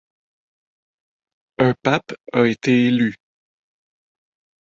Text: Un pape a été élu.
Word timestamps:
Un 1.59 1.75
pape 1.83 2.15
a 2.33 2.45
été 2.47 2.87
élu. 2.87 3.13